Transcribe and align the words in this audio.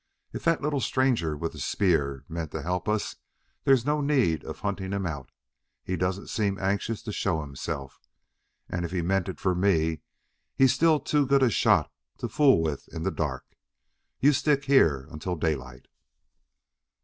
If 0.33 0.43
that 0.45 0.63
little 0.63 0.79
stranger 0.81 1.37
with 1.37 1.51
the 1.51 1.59
spear 1.59 2.25
meant 2.27 2.49
to 2.53 2.63
help 2.63 2.89
us 2.89 3.17
there's 3.65 3.85
no 3.85 4.01
need 4.01 4.43
of 4.43 4.61
hunting 4.61 4.93
him 4.93 5.05
out; 5.05 5.29
he 5.83 5.95
doesn't 5.95 6.25
seem 6.25 6.57
anxious 6.57 7.03
to 7.03 7.11
show 7.13 7.41
himself. 7.41 7.99
And 8.67 8.83
if 8.83 8.89
he 8.89 9.03
meant 9.03 9.29
it 9.29 9.39
for 9.39 9.53
me, 9.53 10.01
he's 10.55 10.73
still 10.73 10.99
too 10.99 11.27
good 11.27 11.43
a 11.43 11.51
shot 11.51 11.91
to 12.17 12.27
fool 12.27 12.63
with 12.63 12.87
in 12.91 13.03
the 13.03 13.11
dark. 13.11 13.45
You 14.19 14.33
stick 14.33 14.65
here 14.65 15.07
until 15.11 15.35
daylight." 15.35 15.87